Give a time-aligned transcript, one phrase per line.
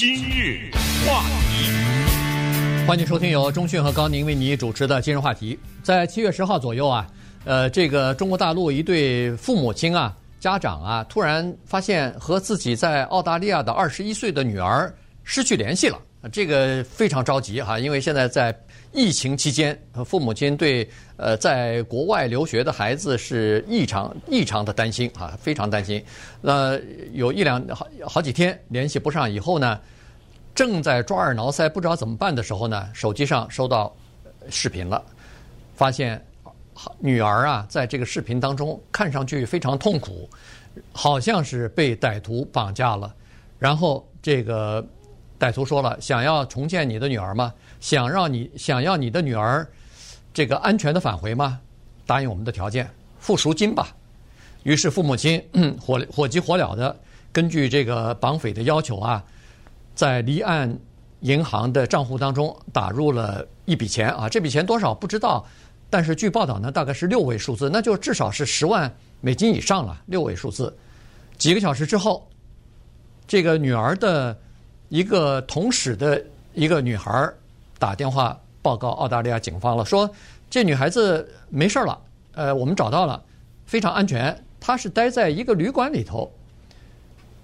[0.00, 0.70] 今日
[1.06, 5.58] 话题，欢迎收听由中讯和高宁为你主持的今日话题。
[5.82, 7.06] 在七月十号左右啊，
[7.44, 14.90] 呃，这个中国大陆一对父母亲啊、家长啊，突然发现和自己在澳大利亚的二十一岁的女儿
[15.22, 15.98] 失去联系了，
[16.32, 18.58] 这个非常着急哈，因为现在在。
[18.92, 26.04] 疫情期间，父母亲对呃在国外留学的孩子是异常异常的担心啊，非常担心。
[26.40, 26.78] 那
[27.12, 29.78] 有一两好好几天联系不上以后呢，
[30.54, 33.94] 正在抓耳挠腮不知道怎么办的时候呢，手机上收到
[34.48, 35.00] 视频了，
[35.76, 36.20] 发现
[36.98, 40.28] 女儿啊在这个视频当中看上去非常痛苦，
[40.92, 43.14] 好像是被歹徒绑架了。
[43.56, 44.84] 然后这个
[45.38, 49.66] 歹徒说了：“想要重见你的女儿吗？”想让你想要你的女儿
[50.32, 51.58] 这个安全的返回吗？
[52.06, 52.88] 答应我们的条件，
[53.18, 53.88] 付赎金吧。
[54.62, 55.42] 于是父母亲
[55.80, 56.94] 火火急火燎的
[57.32, 59.24] 根据这个绑匪的要求啊，
[59.94, 60.78] 在离岸
[61.20, 65.46] 银行的账户当中打入了一笔钱啊，这笔钱多少不知道，
[65.88, 70.76] 但是据报道呢，大概是六位数字，那就至少是十万美金以上了，六位数字。
[71.38, 72.28] 几个小时之后，
[73.26, 74.38] 这个女儿的
[74.90, 77.32] 一个同室的一个女孩。
[77.80, 80.08] 打电话报告澳大利亚警方了，说
[80.50, 81.98] 这女孩子没事了，
[82.34, 83.20] 呃，我们找到了，
[83.64, 84.44] 非常安全。
[84.60, 86.30] 她是待在一个旅馆里头。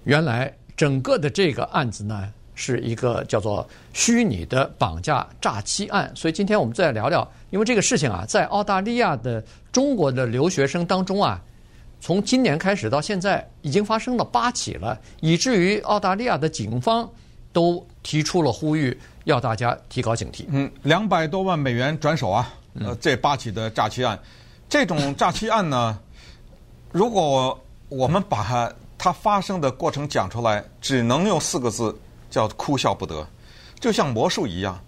[0.03, 6.11] 原来整个的这个案子呢，是一个叫做虚拟的绑架诈欺案。
[6.15, 11.41] 所以今天我们再聊聊，因为这个事情啊，在澳大利亚的中国的留学生当中啊，
[11.99, 17.09] 从今年开始到现在已经发生了八起了，以至于澳大利亚的警方
[17.51, 18.95] 都提出了呼吁。
[19.27, 20.45] 要大家提高警惕。
[20.47, 22.53] 嗯，两百多万美元转手啊！
[22.79, 24.17] 呃，这八起的诈欺案，
[24.69, 25.99] 这种诈欺案呢，
[26.93, 31.93] 如果我们把它它发生的过程讲出来，只能用四个字，
[32.29, 33.27] 叫哭笑不得。
[33.81, 34.79] 就像魔术一样，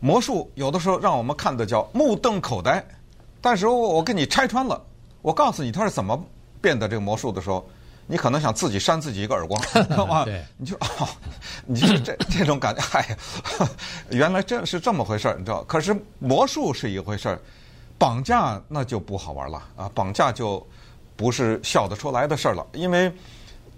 [0.00, 2.84] 魔术有的时候让我们看的叫目瞪口呆，
[3.40, 4.82] 但是我我给你拆穿了，
[5.22, 6.20] 我告诉你它是怎么
[6.60, 7.64] 变的这个魔术的时候。
[8.06, 10.24] 你可能想自己扇自己一个耳光，知道吗？
[10.56, 11.08] 你就哦，
[11.66, 13.16] 你就这这种感觉， 哎呀，
[14.10, 15.64] 原来这是这么回事儿，你知道？
[15.64, 17.40] 可是魔术是一回事儿，
[17.98, 19.90] 绑架那就不好玩了啊！
[19.94, 20.64] 绑架就
[21.16, 23.12] 不是笑得出来的事儿了，因为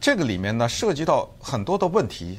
[0.00, 2.39] 这个里面呢涉及到很多的问题，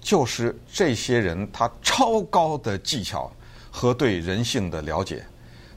[0.00, 3.32] 就是这些人他超高的技巧
[3.70, 5.24] 和对人性的了解，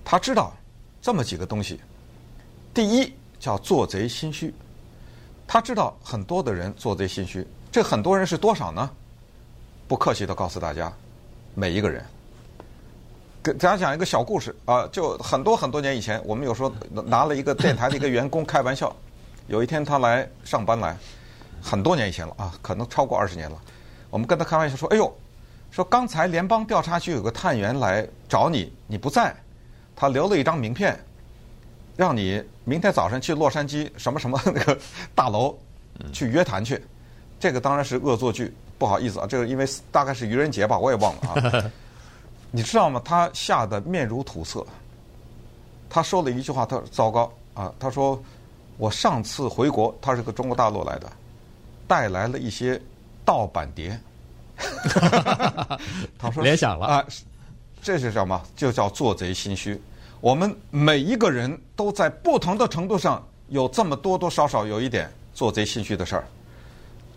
[0.04, 0.54] 他知道
[1.02, 1.80] 这么几个东西，
[2.74, 4.54] 第一叫做贼心虚。
[5.48, 8.90] 他知道很多的人做贼心虚，这很多人是多少呢？
[9.88, 10.92] 不客气的告诉大家，
[11.54, 12.04] 每一个人。
[13.44, 16.72] 给大家讲一个小故事啊，就很多很多年以前，我们有时候
[17.06, 18.96] 拿了一个电台的一个员工开玩笑。
[19.48, 20.96] 有一天他来上班来，
[21.62, 23.62] 很多年以前了啊，可能超过二十年了。
[24.10, 25.14] 我们跟他开玩笑说：“哎呦，
[25.70, 29.36] 说刚才联邦调查局有个探员来找你，你不在，
[29.94, 30.98] 他留了一张名片。”
[31.96, 34.78] 让你明天早上去洛杉矶什么什么 那个
[35.14, 35.58] 大楼
[36.12, 36.84] 去约谈去，
[37.40, 41.72] 这个当然是恶作剧，不好意思啊，这个因为大概是愚人节吧，我也忘了啊。
[42.56, 43.02] 你知道吗？
[43.04, 44.66] 他吓得面如土色。
[45.90, 47.72] 他说了一句话，他说糟糕啊！
[47.80, 48.20] 他说
[48.78, 51.12] 我上次回国，他是个中国大陆来的，
[51.88, 52.82] 带来了一些
[53.24, 54.00] 盗版碟。
[56.18, 57.06] 他说联想了啊，
[57.82, 58.42] 这是什么？
[58.56, 59.80] 就叫做贼心虚。
[60.24, 66.24] 我们每一个人都在不同的程度上有这么多多少少有一点做贼心虚的事儿，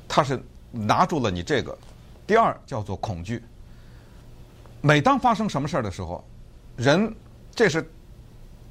[0.08, 1.78] 他是拿住了你这个。
[2.26, 3.40] 第二叫做恐惧。
[4.80, 6.24] 每当发生什么事儿的时候，
[6.74, 7.14] 人
[7.54, 7.88] 这是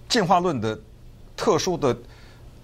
[0.10, 0.78] 进化论的
[1.38, 1.98] 特殊的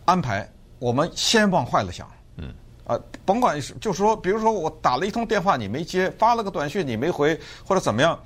[0.04, 0.46] 安排，
[0.78, 2.06] 我们先往坏了想。
[2.36, 2.54] 嗯。
[2.86, 8.20] 啊，甭管是就是说，比如说我打了一通电话你没接，发了个短信你没回，或者怎么样。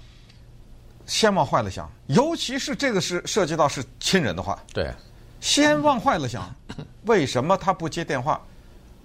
[1.06, 4.92] 先往坏了想，尤其是这个是涉及到是亲人的话，对，
[5.40, 6.54] 先往坏了想，
[7.06, 8.42] 为什么他不接电话？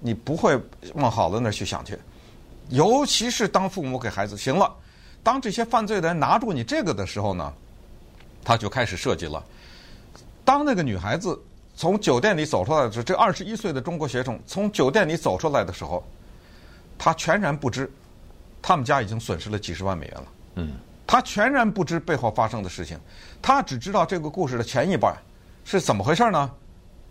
[0.00, 0.58] 你不会
[0.94, 1.98] 往好的那儿去想去，
[2.70, 4.74] 尤其是当父母给孩子行了，
[5.22, 7.52] 当这些犯罪的人拿住你这个的时候呢，
[8.42, 9.44] 他就开始设计了。
[10.42, 11.38] 当那个女孩子
[11.76, 16.02] 从酒店里走出来的时候，这二十一岁的中国学生从酒店里走出来的时候，
[16.96, 17.92] 他全然不知，
[18.62, 20.24] 他们家已经损失了几十万美元了。
[20.54, 20.72] 嗯。
[21.10, 22.96] 他全然不知背后发生的事情，
[23.42, 25.12] 他只知道这个故事的前一半
[25.64, 26.48] 是怎么回事呢？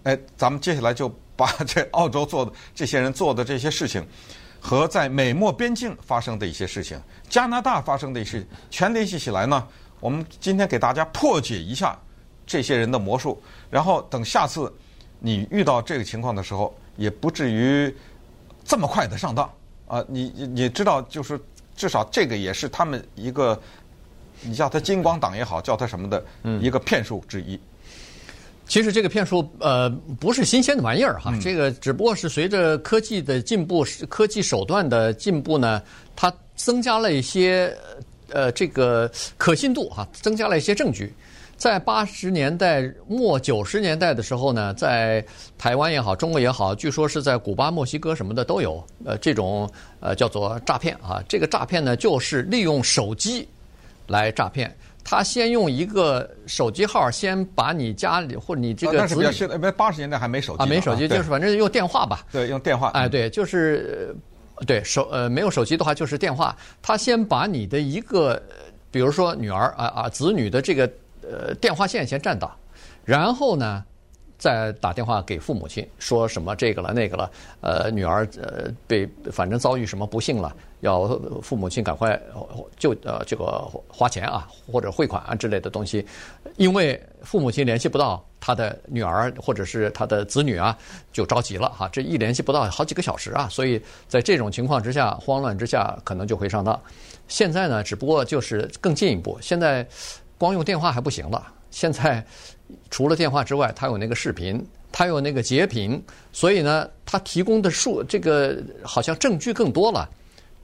[0.03, 4.01] 哎，咱们接下来就把这澳洲做的这些人做的这些事情，
[4.61, 6.97] 和在美墨边境发生的一些事情，
[7.27, 9.67] 加拿大发生的一些全联系起来呢。
[9.99, 11.99] 我们今天给大家破解一下
[12.47, 14.73] 这些人的魔术，然后等下次
[15.19, 17.93] 你遇到这个情况的时候，也不至于
[18.63, 19.51] 这么快的上当
[19.89, 20.01] 啊！
[20.07, 21.37] 你你知道就是。
[21.75, 23.57] 至少这个也是他们一个，
[24.41, 26.23] 你叫他金光党也好，叫他什么的，
[26.61, 27.59] 一个骗术之一。
[28.67, 29.89] 其实这个骗术呃
[30.19, 35.81] 不是新鲜的玩意儿哈，这个只不过是随着科技的进步，科技手段的进步呢，
[36.15, 37.75] 它增加了一些
[38.31, 41.11] 呃这个可信度哈，增加了一些证据。
[41.57, 45.25] 在八十年代末九十年代的时候呢，在
[45.57, 49.69] 台湾也好，中国也好，据说是在古巴、墨西哥什么的都有，呃，这种
[49.99, 51.21] 呃叫做诈骗啊。
[51.27, 53.45] 这个诈骗呢，就是利用手机
[54.09, 54.75] 来诈骗。
[55.03, 62.25] 他先用一个手机号，先把你家里或者你这个子女，但是比较新，因为八十年代还没手机啊，没手机，就是反正用电话吧。
[62.31, 62.89] 对，用电话。
[62.89, 64.15] 哎，对，就是
[64.67, 66.55] 对手呃没有手机的话就是电话。
[66.81, 68.41] 他先把你的一个，
[68.91, 70.89] 比如说女儿啊啊子女的这个。
[71.21, 72.57] 呃，电话线先占到，
[73.05, 73.83] 然后呢，
[74.39, 77.29] 再打电话给父母亲，说什么这个了那个了，
[77.61, 81.07] 呃，女儿呃被反正遭遇什么不幸了，要
[81.43, 82.19] 父母亲赶快
[82.77, 86.03] 就呃这个花钱啊或者汇款啊之类的东西，
[86.55, 90.75] 因为父母亲联系不到他的女儿或者是他的子女啊，
[91.11, 96.81] 就着急了哈，这一联系不到好几个小时啊，所以在这种情况之下，慌乱之下可能就会上当。
[97.27, 99.85] 现在呢，只不过就是更进一步，现在。
[100.39, 102.25] 光用电话还不行了，现在
[102.89, 106.01] 除了电话之外，他有那个视频，他有那个截屏，
[106.31, 110.09] 所以呢，他提供的数这个好像证据更多了，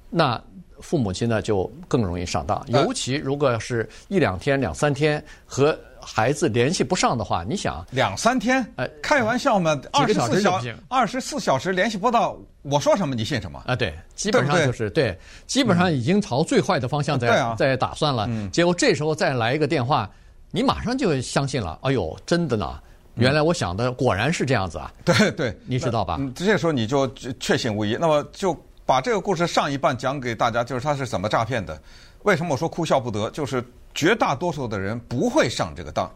[0.10, 0.42] 那
[0.82, 8.64] 父母亲呢就更容易上当，尤其如果是一两天、两三天和孩子联系不上的话，你想两三天？
[8.76, 13.60] 哎，开玩笑嘛，二十四小时二十四小时联系不到，我说什么你信什么。
[13.66, 13.76] 啊？
[13.76, 18.28] 对，基本上就是对，对，基本上已经朝最坏的方向在、嗯、在打算了。
[18.30, 20.08] 嗯、结果这时候再来一个电话，
[20.56, 21.78] 你马上就相信了。
[21.82, 22.80] 哎呦，真的呢，
[23.16, 24.92] 原来我想的果然是这样子啊！
[25.04, 26.16] 对、嗯、对，你知道吧？
[26.18, 27.06] 嗯这时候你就
[27.40, 27.98] 确信无疑。
[28.00, 31.78] 那么就把这个故事上一半讲给大家，就是他是怎么诈骗的。
[32.24, 33.30] 为什么我说哭笑不得？
[33.32, 33.64] 就是。
[33.98, 36.12] 绝大多数的人不会上这个当，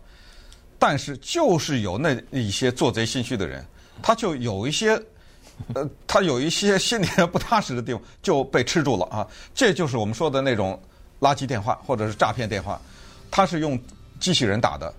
[0.78, 3.66] 但是就是有那一些做贼心虚的人，
[4.02, 5.02] 他就有一些，
[5.74, 9.26] 呃，他有一些心里不踏实的地方就被吃住了啊。
[9.56, 10.78] 这就是我们说的那种
[11.22, 12.78] 垃圾电话或者是诈骗电话，
[13.32, 13.80] 他是用
[14.20, 14.94] 机器人打的。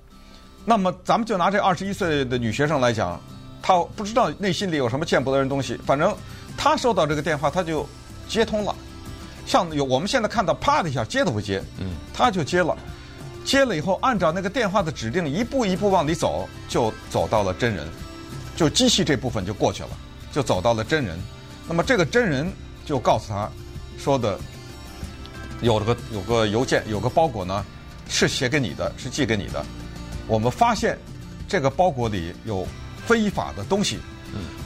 [0.64, 3.20] 那么咱们就拿这二十一岁的女学生来讲，
[3.62, 6.14] 她不知道内心里有什么见不得人东西，反正
[6.56, 7.88] 她收到这个电话，她就
[8.28, 8.74] 接通了。
[9.46, 12.76] 像有我们现在看到，啪的一下接都不接，嗯，她就接了，
[13.44, 17.88] 接了以后按照那个电话的指令一步一步往里走，就走到了真人，
[18.54, 19.88] 就机器这部分就过去了，
[20.30, 21.18] 就走到了真人。
[21.66, 22.52] 那么这个真人
[22.84, 23.50] 就告诉他，
[23.98, 24.38] 说的
[25.62, 27.64] 有个有个邮件有个包裹呢，
[28.10, 29.64] 是写给你的，是寄给你的。
[30.26, 30.98] 我们发现
[31.48, 32.66] 这个包裹里有
[33.06, 33.98] 非法的东西。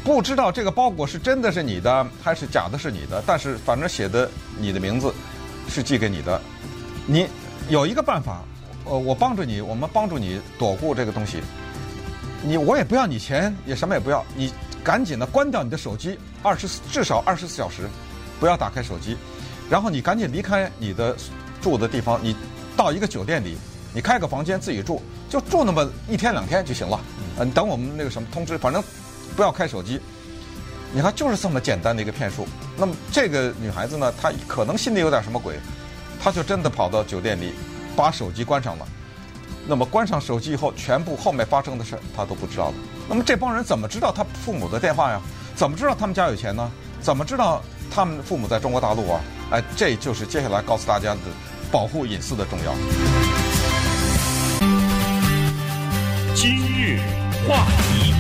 [0.02, 5.14] 不知道这个包裹是真的是你的还是假的是你的，但是反正写的你的名字
[5.68, 6.38] 是寄给你的。
[7.06, 7.26] 你
[7.70, 8.44] 有一个办法，
[8.84, 11.40] 呃，我帮助你，我们帮助你躲过这个东西。
[12.42, 14.52] 你我也不要你钱，也什么也不要，你
[14.82, 17.88] 赶紧的关掉你的手机，二十四至少二十四小时
[18.38, 19.16] 不要打开手机，
[19.70, 21.16] 然后你赶紧离开你的
[21.62, 22.36] 住的地方，你
[22.76, 23.56] 到一个酒店里，
[23.94, 27.00] 你开个房间自己住，就住那么一天两天就行了。
[27.38, 28.82] 嗯，等我们那个什么通知，反正。
[29.36, 30.00] 不要开手机，
[30.92, 32.46] 你看就是这么简单的一个骗术。
[32.76, 35.58] 那么这个女孩子呢，她可能心里有点什么鬼，
[36.22, 37.52] 她就真的跑到酒店里，
[37.96, 38.86] 把手机关上了。
[39.66, 42.74] 那么关上手机以后，全部后面发生的事她都不知道了。
[43.08, 45.20] 那么这帮人怎么知道她父母的电话呀？
[45.56, 46.70] 怎么知道他们家有钱呢？
[47.00, 49.20] 怎么知道他们父母在中国大陆啊？
[49.54, 51.20] 哎，这就是接下来告诉大家的
[51.70, 52.74] 保护隐私的重要。
[56.34, 56.98] 今日
[57.48, 58.12] 话题。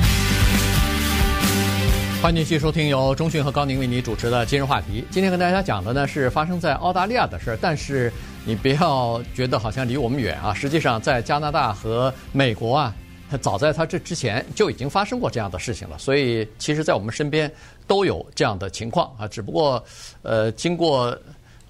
[2.22, 5.04] 欢迎继续收听由中讯和高宁为你主持的今日话题。
[5.10, 8.12] 今天跟大家讲的呢是发生在澳大利亚的事儿，但是
[8.44, 10.54] 你不要觉得好像离我们远啊。
[10.54, 12.94] 实际上，在加拿大和美国啊，
[13.40, 15.98] 早在它这之前就已经发生过这样的事情了。
[15.98, 17.50] 所以，其实，在我们身边
[17.86, 19.26] 都有这样的情况啊。
[19.26, 19.82] 只不过，
[20.22, 21.16] 呃，经过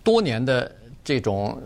[0.03, 0.71] 多年的
[1.03, 1.61] 这种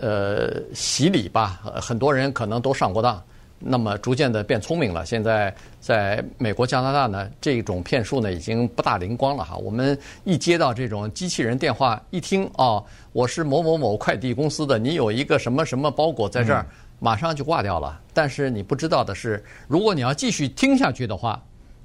[0.00, 3.22] 呃洗礼吧，很多人可能都上过当。
[3.64, 5.06] 那么逐渐的变聪明了。
[5.06, 9.56] 现在在美国、加拿大呢，这种骗术呢已经不大灵光了哈。
[9.56, 16.66] 我们一接到这种机器人电话，一听哦，我是某某某快递公司的，你有一个什么什么包裹在这儿，
[17.02, 18.00] 马上就挂掉了。
[18.14, 21.42] 但是你不知道的是，如果你要继续听下去的话，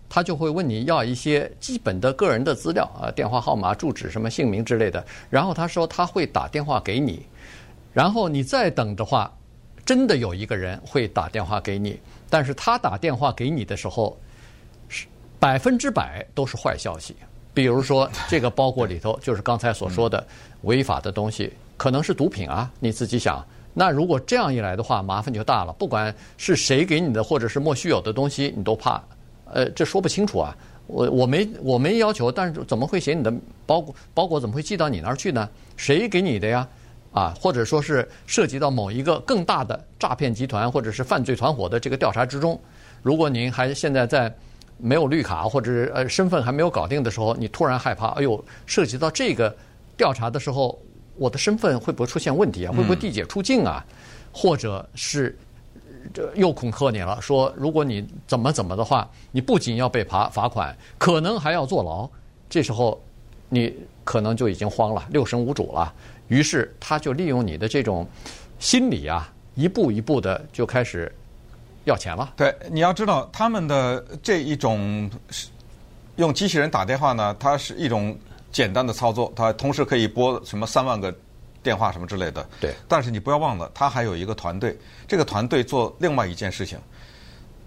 [0.07, 5.03] 他就会问你要一些基本的个人的资料啊，电话号码、住址、什么姓名之类的。
[5.29, 7.25] 然后他说他会打电话给你，
[7.91, 9.33] 然后你再等的话。
[9.86, 11.97] 真的有一个人会打电话给你，
[12.29, 14.19] 但是他打电话给你的时候，
[14.89, 15.07] 是
[15.39, 17.15] 百分之百都是坏消息，
[17.53, 20.27] 比如说这个包裹里头就是刚才所说的
[20.63, 23.41] 违法的东西，可能是毒品啊，你自己想。
[23.79, 25.72] 那如果这样一来的话，麻烦就大了。
[25.74, 29.00] 不管是谁给你的，或者是莫须有的东西，你都怕。
[29.53, 30.57] 呃，这说不清楚啊。
[30.88, 33.31] 我我没我没要求，但是怎么会写你的
[33.67, 33.93] 包裹？
[34.15, 35.48] 包裹怎么会寄到你那儿去呢？
[35.75, 36.67] 谁给你的呀？
[37.12, 42.60] 啊，或者说是涉及到某一个更大的诈骗集团或者是犯罪团伙的这个调查之中，
[43.03, 44.34] 如果您还现在在
[44.79, 49.55] 没有绿卡或者是呃身份还没有搞定的时候，你突然害怕，哎呦，涉及到这个
[49.96, 50.79] 调查的时候，
[51.17, 52.71] 我的身份会不会出现问题啊？
[52.71, 53.86] 会不会递解出境啊？
[54.31, 55.38] 或者是
[56.13, 62.09] 这又恐吓你了，说如果你怎么怎么的话，你不仅要被罚罚款，可能还要坐牢。
[62.50, 63.01] 这时候
[63.50, 65.93] 你可能就已经慌了，六神无主了。
[66.27, 68.07] 于是他就利用你的这种
[68.59, 71.13] 心理啊，一步一步的就开始
[71.86, 72.33] 要钱了。
[72.36, 75.09] 对，你要知道他们的这一种
[76.17, 78.17] 用机器人打电话呢，它是一种
[78.58, 81.14] 简单的操作，它同时可以拨什么三万个
[81.62, 82.44] 电话什么之类的。
[82.60, 82.74] 对。
[82.88, 84.76] 但是你不要忘了，他还有一个团队，
[85.08, 86.80] 这个团队做另外一件事情。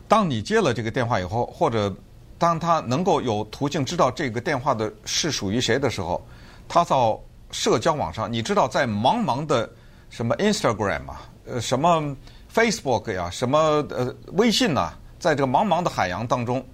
[0.08, 1.94] 当你接了这个电话以后，或者
[2.38, 6.20] 当他能够有途径知道这个电话的是属于谁的时候，
[6.66, 7.20] 他到。
[7.52, 9.68] 社交网上，你知道，在茫茫的
[10.08, 12.16] 什么 Instagram 啊，呃，什么
[12.54, 13.58] Facebook 呀，什么
[13.90, 16.64] 呃微信呐、啊，在这个茫茫的海洋当中，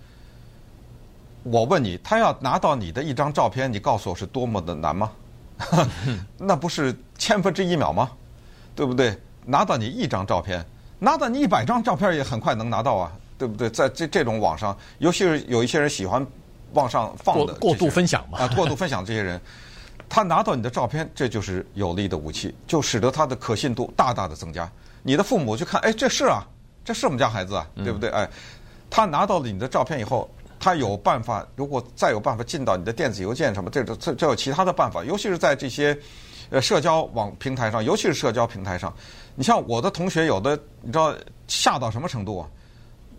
[1.51, 5.13] 我问你，他要拿到你的一张照片，你告诉我是多么的难吗？
[6.37, 8.11] 那不是千分之一秒吗？
[8.75, 9.17] 对不对？
[9.45, 10.65] 拿到你一张照片，
[10.99, 13.71] 拿到你一百张照片也很快能拿到啊，对不对？
[13.71, 16.27] 在这这种网上，尤其是有一些人喜欢
[16.73, 19.41] 往上放的过，过度分享嘛啊，过度分享这些人。
[20.09, 24.71] 他拿到你的照片，这就是有力的武器，就使得他的可信度大大的增加。
[25.03, 26.45] 你的父母去看，哎，这是啊，
[26.85, 28.11] 这是我们家孩子啊，对不对？
[28.11, 28.29] 哎，
[28.91, 30.29] 他拿到了你的照片以后，
[30.67, 35.97] 他有办法，如果再有办法进到你的电子邮件什么，这这这有其他的办法，尤其是在这些
[36.51, 38.93] 呃社交网平台上，尤其是社交平台上。
[39.37, 41.15] 你像我的同学，有的你知道
[41.47, 42.49] 吓到什么程度啊？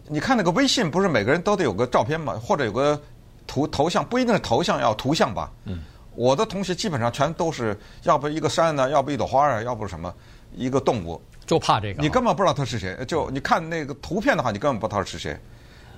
[0.10, 2.34] 你看那个微信，不是每个人都得有个照片吗？
[2.34, 3.01] 或者有个
[3.48, 5.50] 图头像，不一定是头像，要图像吧？
[5.63, 5.80] 嗯。
[6.16, 10.13] 我的同学基本上全都是，要不一个山呢，要不一朵花啊，要不什么
[10.54, 12.01] 一个动物，就怕这个。
[12.01, 15.39] 你根本不知道他是谁，就你看那个图片的话，你根本不知道他是谁。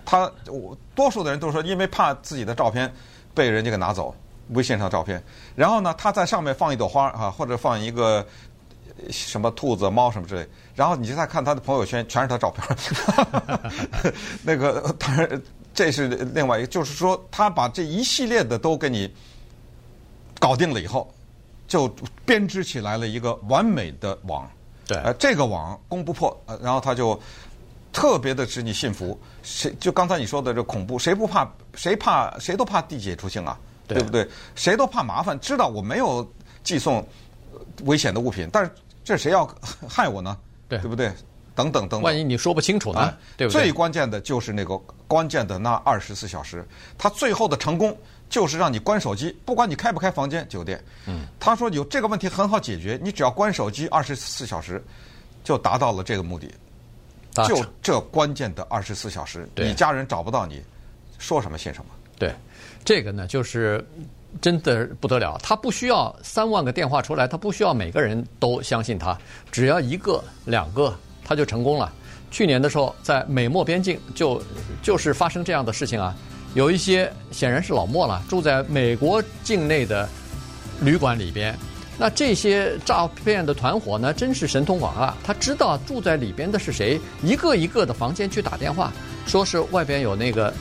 [0.09, 2.91] 他我多数的人都说，因为怕自己的照片
[3.35, 4.15] 被人家给拿走，
[4.49, 5.23] 微信上照片。
[5.55, 8.25] 然后呢，他在上面放一朵花啊，或者放一个
[9.11, 10.47] 什么兔子、猫什么之类。
[10.73, 12.65] 然后你就再看他的朋友圈，全是他照片。
[14.41, 15.41] 那个当然
[15.73, 19.13] 这是另外一个，就是说他把这一系列的都给你。
[20.41, 21.13] 搞定了以后，
[21.67, 21.93] 就
[22.25, 24.49] 编织起来了一个完美的网。
[24.87, 27.19] 对，呃，这个网攻不破，呃，然后他就
[27.91, 29.19] 特别的使你信服。
[29.43, 31.49] 谁就刚才你说的这恐怖，谁不怕？
[31.75, 32.37] 谁怕？
[32.39, 34.27] 谁都怕递解出境啊，对，对不对？
[34.55, 35.39] 谁都怕麻烦。
[35.39, 36.27] 知道我没有
[36.63, 37.07] 寄送
[37.83, 38.71] 危险的物品，但是
[39.03, 39.45] 这谁要
[39.87, 40.37] 害我呢？
[40.67, 41.11] 对，对不对？
[41.55, 42.01] 等等等等。
[42.01, 43.13] 万一你说不清楚呢？
[43.35, 43.63] 对不对？
[43.63, 44.77] 最关键的就是那个
[45.07, 46.67] 关键的那二十四小时，
[46.97, 47.95] 他最后的成功。
[48.29, 50.79] 就是让你关手机，不管你开不开房间酒店。
[51.07, 54.79] 嗯，他说有这个问题很好解决，你只要关手机二十四小时，
[55.43, 56.47] 就达到了这个目的。
[57.47, 60.61] 就这关键的二十四小时，你家人找不到你，
[61.17, 61.91] 说什么信什么。
[62.17, 62.33] 对，
[62.83, 63.85] 这个呢就是
[64.41, 65.37] 真的不得了。
[65.41, 69.17] 他不需要三万个电话出来，他不需要每个人都相信他，
[69.51, 70.93] 只要一个两个
[71.23, 71.91] 他就成功了。
[72.31, 74.41] 去年的时候，在美墨边境就
[74.81, 76.15] 就是发生这样的事情啊。
[76.55, 80.09] 有一些显然是老墨了，住在美国境内的
[80.81, 81.57] 旅馆里边。
[81.99, 85.13] 那这些诈骗的团伙呢，真是神通广大。
[85.21, 88.89] 他知道住在里边的是谁，一个一个的房间去打电话，
[89.27, 90.53] 说是外边有那个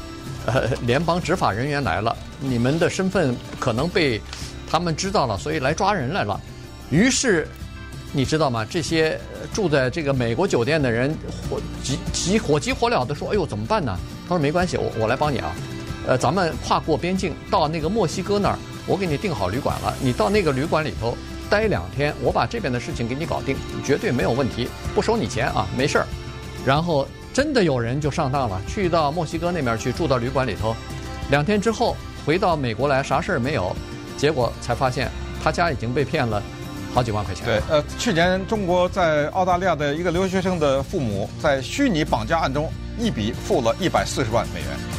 [0.46, 4.20] 呃联邦执法人员来了，你们的身份可能被
[4.68, 6.40] 他们知道了，所以来抓人来了。
[6.90, 7.46] 于是
[8.12, 8.66] 你知道吗？
[8.68, 9.16] 这些
[9.52, 11.16] 住在这个美国酒店的人
[11.48, 13.96] 火急急火急火燎的说：“哎呦，怎么办呢？”
[14.28, 15.54] 他说：“没关系，我我来帮你啊。”
[16.08, 19.94] 呃，咱们跨过边境到那个墨西哥那儿，我给你订好旅馆了。
[20.00, 21.16] 你到那个旅馆里头
[21.48, 23.54] 待两天，我把这边的事情给你搞定，
[23.84, 26.06] 绝对没有问题，不收你钱啊，没事儿。
[26.66, 30.74] 然后真的有人就上当了，去到墨西哥那边去住到旅馆里头，
[31.30, 33.76] 两天之后回到美国来，啥事儿没有，
[34.16, 35.10] 结果才发现
[35.44, 36.42] 他家已经被骗了
[36.92, 37.44] 好几万块钱。
[37.44, 44.97] 对，呃，去年中国在澳大利亚的一个留学生的父母在虚拟绑架案中，一笔付了一百四十万美元。